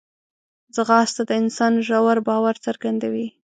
ځغاسته 0.75 1.21
د 1.29 1.31
انسان 1.41 1.73
ژور 1.87 2.17
باور 2.27 2.55
څرګندوي 2.65 3.27